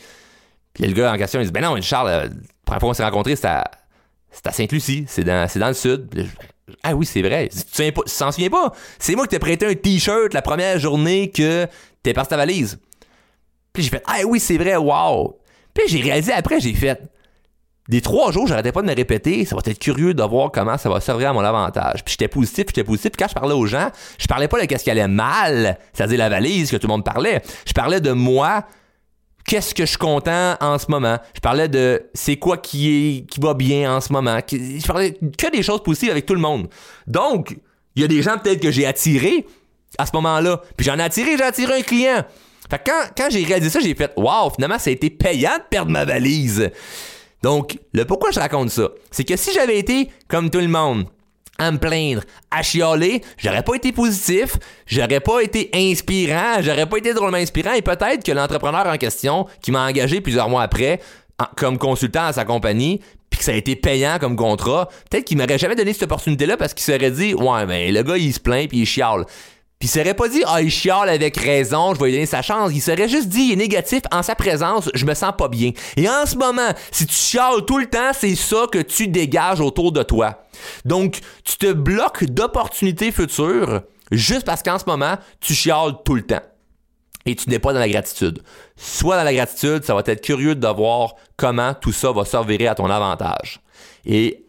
[0.75, 2.29] puis le gars en question, il dit Ben non, Charles, la
[2.65, 3.71] première fois qu'on s'est rencontrés, c'était à,
[4.51, 6.29] Sainte-Lucie, c'est dans, dans le sud.
[6.83, 7.49] ah oui, c'est vrai.
[7.49, 8.73] Tu t'en souviens pas?
[8.99, 11.67] C'est moi qui t'ai prêté un t-shirt la première journée que
[12.03, 12.79] t'es parti ta valise.
[13.73, 15.39] Puis j'ai fait Ah oui, c'est vrai, wow.
[15.75, 17.01] Puis j'ai réalisé après, j'ai fait
[17.89, 20.77] des trois jours, j'arrêtais pas de me répéter, ça va être curieux de voir comment
[20.77, 22.05] ça va servir à mon avantage.
[22.05, 23.13] Puis j'étais positif, j'étais positif.
[23.13, 26.19] Puis quand je parlais aux gens, je parlais pas de qu'est-ce qui allait mal, c'est-à-dire
[26.19, 27.43] la valise que tout le monde parlait.
[27.67, 28.65] Je parlais de moi,
[29.49, 31.19] qu'est-ce que je suis content en ce moment?
[31.35, 34.39] Je parlais de c'est quoi qui est qui va bien en ce moment.
[34.49, 36.69] Je parlais que des choses positives avec tout le monde.
[37.07, 37.57] Donc,
[37.97, 39.47] il y a des gens peut-être que j'ai attirés
[39.97, 40.61] à ce moment-là.
[40.77, 42.25] Puis j'en ai attiré, j'ai attiré un client.
[42.71, 45.57] Fait que quand, quand j'ai réalisé ça, j'ai fait Waouh, finalement, ça a été payant
[45.57, 46.71] de perdre ma valise.
[47.43, 51.07] Donc, le pourquoi je raconte ça, c'est que si j'avais été comme tout le monde,
[51.59, 56.99] à me plaindre, à chialer, j'aurais pas été positif, j'aurais pas été inspirant, j'aurais pas
[56.99, 61.01] été drôlement inspirant et peut-être que l'entrepreneur en question qui m'a engagé plusieurs mois après
[61.57, 65.37] comme consultant à sa compagnie puis que ça a été payant comme contrat, peut-être qu'il
[65.37, 68.41] m'aurait jamais donné cette opportunité-là parce qu'il serait dit ouais ben le gars il se
[68.41, 69.25] plaint puis il chiale.
[69.79, 72.43] Puis il serait pas dit ah il chiale avec raison, je vais lui donner sa
[72.43, 72.73] chance.
[72.75, 75.71] Il serait juste dit il est négatif en sa présence, je me sens pas bien.
[75.97, 79.61] Et en ce moment, si tu chiales tout le temps, c'est ça que tu dégages
[79.61, 80.45] autour de toi.
[80.85, 86.23] Donc tu te bloques d'opportunités futures juste parce qu'en ce moment tu chiales tout le
[86.23, 86.43] temps.
[87.25, 88.43] Et tu n'es pas dans la gratitude.
[88.77, 92.71] Soit dans la gratitude, ça va être curieux de voir comment tout ça va servir
[92.71, 93.61] à ton avantage.
[94.07, 94.47] Et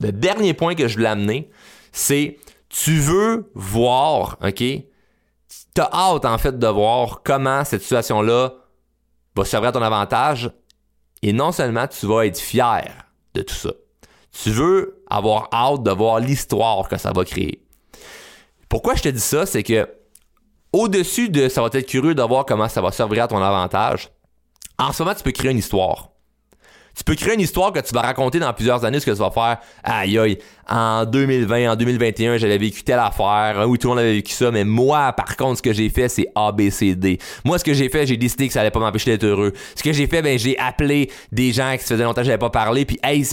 [0.00, 1.50] le dernier point que je voulais amener,
[1.92, 2.38] c'est
[2.82, 4.56] tu veux voir, OK?
[4.56, 8.52] Tu as hâte, en fait, de voir comment cette situation-là
[9.36, 10.50] va servir à ton avantage.
[11.22, 13.70] Et non seulement tu vas être fier de tout ça,
[14.30, 17.64] tu veux avoir hâte de voir l'histoire que ça va créer.
[18.68, 19.46] Pourquoi je te dis ça?
[19.46, 19.88] C'est que
[20.72, 24.10] au-dessus de ça va être curieux de voir comment ça va servir à ton avantage,
[24.78, 26.10] en ce moment, tu peux créer une histoire.
[26.96, 29.18] Tu peux créer une histoire que tu vas raconter dans plusieurs années ce que tu
[29.18, 29.58] vas faire.
[29.82, 34.14] Aïe aïe, en 2020, en 2021, j'avais vécu telle affaire, oui, tout le monde avait
[34.14, 37.18] vécu ça, mais moi, par contre, ce que j'ai fait, c'est A, B, C, D.
[37.44, 39.52] Moi, ce que j'ai fait, j'ai décidé que ça allait pas m'empêcher d'être heureux.
[39.74, 42.50] Ce que j'ai fait, ben, j'ai appelé des gens qui faisaient longtemps que j'avais pas
[42.50, 43.24] parlé, puis hey,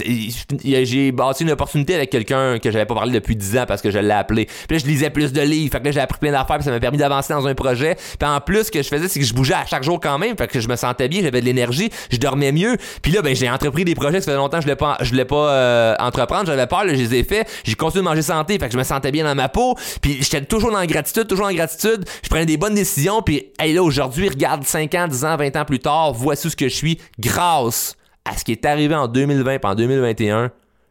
[0.84, 3.90] j'ai bâti une opportunité avec quelqu'un que j'avais pas parlé depuis 10 ans parce que
[3.90, 4.46] je l'ai appelé.
[4.46, 6.64] Puis là, je lisais plus de livres, fait que là, j'ai appris plein d'affaires, puis
[6.64, 7.96] ça m'a permis d'avancer dans un projet.
[8.18, 10.18] Puis en plus, ce que je faisais, c'est que je bougeais à chaque jour quand
[10.18, 12.76] même, fait que je me sentais bien, j'avais de l'énergie, je dormais mieux.
[13.00, 15.10] Puis là, ben, j'ai entrepris des projets ça faisait longtemps que je voulais pas, je
[15.10, 17.48] voulais pas euh, entreprendre, j'avais peur, je les ai fait.
[17.64, 19.76] J'ai continué de manger santé, fait que je me sentais bien dans ma peau.
[20.00, 22.04] Puis j'étais toujours dans la gratitude, toujours en gratitude.
[22.22, 23.22] Je prenais des bonnes décisions.
[23.22, 26.56] Puis hey, là, aujourd'hui, regarde 5 ans, 10 ans, 20 ans plus tard, voici ce
[26.56, 30.50] que je suis grâce à ce qui est arrivé en 2020 et en 2021.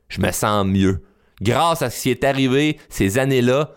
[0.10, 1.02] Je me sens mieux.
[1.42, 3.72] Grâce à ce qui est arrivé ces années-là,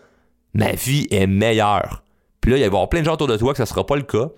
[0.53, 2.03] ma vie est meilleure.
[2.41, 3.85] Puis là, il va y avoir plein de gens autour de toi que ça sera
[3.85, 4.29] pas le cas.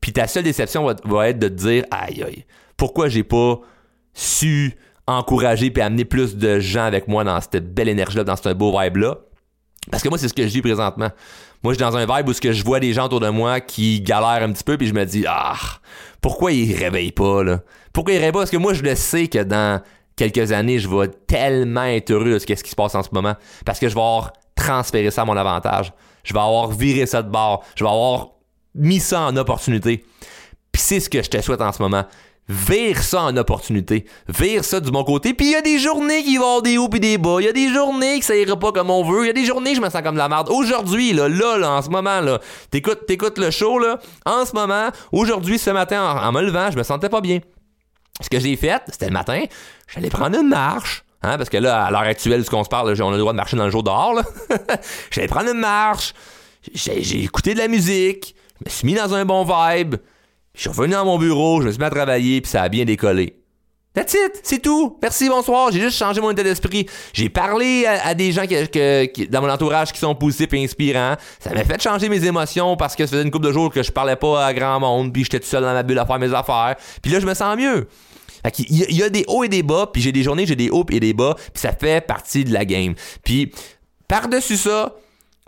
[0.00, 2.44] Puis ta seule déception va, va être de te dire aïe aïe,
[2.76, 3.60] pourquoi j'ai pas
[4.14, 4.74] su
[5.06, 8.78] encourager puis amener plus de gens avec moi dans cette belle énergie-là, dans ce beau
[8.78, 9.18] vibe-là.
[9.90, 11.10] Parce que moi, c'est ce que je dis présentement.
[11.62, 13.28] Moi, je suis dans un vibe où ce que je vois des gens autour de
[13.28, 15.56] moi qui galèrent un petit peu, puis je me dis, ah,
[16.20, 17.60] pourquoi ils réveillent pas, là?
[17.92, 18.40] Pourquoi ils réveillent pas?
[18.40, 19.82] Parce que moi, je le sais que dans
[20.16, 23.34] quelques années, je vais tellement être heureux de ce qui se passe en ce moment.
[23.64, 25.92] Parce que je vais avoir transféré ça à mon avantage.
[26.22, 27.64] Je vais avoir viré ça de bord.
[27.74, 28.28] Je vais avoir
[28.74, 30.04] mis ça en opportunité.
[30.72, 32.04] Puis c'est ce que je te souhaite en ce moment
[32.48, 34.04] vire ça en opportunité.
[34.28, 35.34] Vire ça du bon côté.
[35.34, 37.36] Puis il y a des journées qui vont avoir des hauts et des bas.
[37.40, 39.24] Il y a des journées que ça ira pas comme on veut.
[39.24, 40.48] Il y a des journées que je me sens comme de la merde.
[40.50, 43.98] Aujourd'hui, là, là, là, en ce moment, là, t'écoutes, t'écoutes le show, là.
[44.26, 47.40] En ce moment, aujourd'hui, ce matin, en, me levant, je me sentais pas bien.
[48.20, 49.42] Ce que j'ai fait, c'était le matin,
[49.92, 51.04] j'allais prendre une marche.
[51.22, 53.32] Hein, parce que là, à l'heure actuelle, ce qu'on se parle, on a le droit
[53.32, 54.20] de marcher dans le jour dehors.
[55.10, 56.12] J'allais prendre une marche.
[56.74, 58.36] J'ai écouté de la musique.
[58.60, 59.96] Je me suis mis dans un bon vibe.
[60.54, 62.68] Je suis revenu dans mon bureau, je me suis mis à travailler, puis ça a
[62.68, 63.36] bien décollé.
[63.92, 64.98] That's it, c'est tout.
[65.02, 65.70] Merci, bonsoir.
[65.70, 66.86] J'ai juste changé mon état d'esprit.
[67.12, 71.14] J'ai parlé à, des gens qui, dans mon entourage qui sont positifs et inspirants.
[71.38, 73.84] Ça m'a fait changer mes émotions parce que ça faisait une couple de jours que
[73.84, 76.18] je parlais pas à grand monde, puis j'étais tout seul dans ma bulle à faire
[76.18, 76.74] mes affaires.
[77.02, 77.86] Puis là, je me sens mieux.
[78.58, 80.70] il, y y a des hauts et des bas, puis j'ai des journées, j'ai des
[80.70, 82.94] hauts et des bas, puis ça fait partie de la game.
[83.22, 83.52] Puis
[84.08, 84.96] par-dessus ça,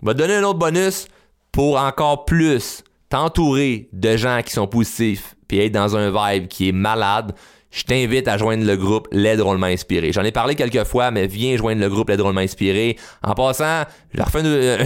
[0.01, 1.07] on va donner un autre bonus
[1.51, 6.69] pour encore plus t'entourer de gens qui sont positifs puis être dans un vibe qui
[6.69, 7.33] est malade,
[7.77, 10.11] je t'invite à joindre le groupe Les Drôlement Inspirés.
[10.11, 12.97] J'en ai parlé quelques fois, mais viens joindre le groupe Les Drôlement Inspirés.
[13.21, 13.83] En passant,
[14.15, 14.39] je refais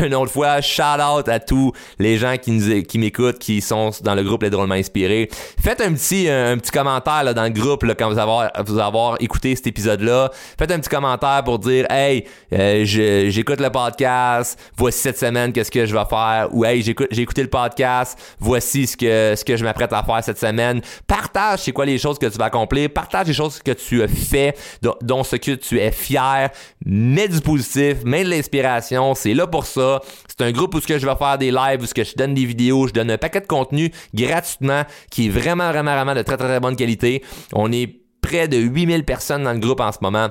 [0.05, 3.91] une, autre fois, shout out à tous les gens qui nous, qui m'écoutent, qui sont
[4.03, 5.29] dans le groupe Les Drôlement Inspirés.
[5.31, 9.67] Faites un petit, un, petit commentaire dans le groupe quand vous avoir, vous écouté cet
[9.67, 10.29] épisode-là.
[10.59, 15.71] Faites un petit commentaire pour dire Hey, euh, j'écoute le podcast, voici cette semaine qu'est-ce
[15.71, 16.49] que je vais faire.
[16.51, 20.03] Ou Hey, j'écoute, j'ai écouté le podcast, voici ce que, ce que je m'apprête à
[20.03, 20.81] faire cette semaine.
[21.07, 24.07] Partage c'est quoi les choses que tu vas accomplir partage les choses que tu as
[24.07, 24.57] fait,
[25.01, 26.49] dont, ce que tu es fier,
[26.85, 30.01] mets du positif, mets de l'inspiration, c'est là pour ça.
[30.27, 32.15] C'est un groupe où ce que je vais faire des lives, où ce que je
[32.15, 36.15] donne des vidéos, je donne un paquet de contenu gratuitement qui est vraiment, vraiment, vraiment
[36.15, 37.23] de très, très, très bonne qualité.
[37.53, 40.29] On est près de 8000 personnes dans le groupe en ce moment.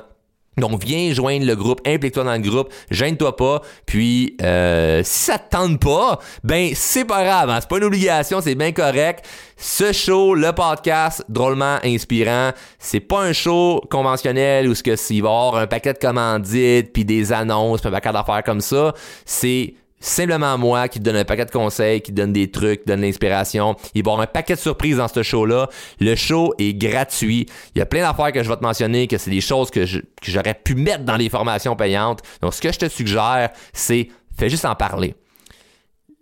[0.60, 3.62] Donc viens joindre le groupe, implique-toi dans le groupe, gêne-toi pas.
[3.86, 7.58] Puis euh, si ça te tente pas, ben c'est pas grave, hein.
[7.60, 9.24] c'est pas une obligation, c'est bien correct.
[9.56, 15.22] Ce show, le podcast, drôlement inspirant, c'est pas un show conventionnel où ce que s'il
[15.22, 18.94] va avoir un paquet de commandites puis des annonces, puis un paquet d'affaires comme ça.
[19.26, 22.80] C'est simplement moi qui te donne un paquet de conseils, qui te donne des trucs,
[22.80, 23.76] qui donne l'inspiration.
[23.94, 25.68] Il va y avoir un paquet de surprises dans ce show-là.
[26.00, 27.46] Le show est gratuit.
[27.74, 29.84] Il y a plein d'affaires que je vais te mentionner, que c'est des choses que,
[30.22, 32.20] j'aurais pu mettre dans les formations payantes.
[32.40, 35.14] Donc, ce que je te suggère, c'est fais juste en parler.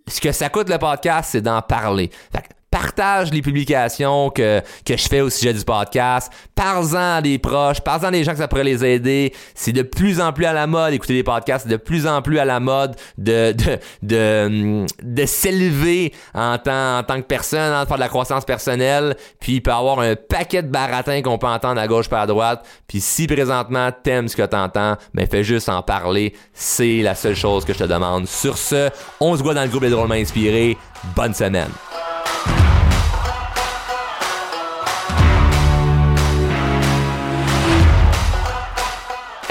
[0.08, 2.10] Ce que ça coûte le podcast, c'est d'en parler.
[2.32, 6.32] Fait partage les publications que, que je fais au sujet du podcast.
[6.54, 9.32] Parle-en à des proches, parle-en à des gens que ça pourrait les aider.
[9.54, 12.22] C'est de plus en plus à la mode écouter des podcasts, c'est de plus en
[12.22, 17.72] plus à la mode de, de, de, de s'élever en tant, en tant que personne,
[17.72, 21.22] en faire de la croissance personnelle, puis il peut y avoir un paquet de baratins
[21.22, 22.64] qu'on peut entendre à gauche pas à droite.
[22.86, 26.34] Puis si présentement t'aimes ce que t'entends, ben fais juste en parler.
[26.52, 28.26] C'est la seule chose que je te demande.
[28.26, 30.76] Sur ce, on se voit dans le groupe des drôlement inspirés.
[31.14, 31.70] Bonne semaine.